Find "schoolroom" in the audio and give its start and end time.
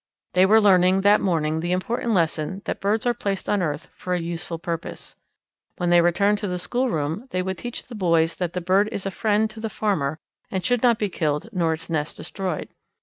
6.57-7.27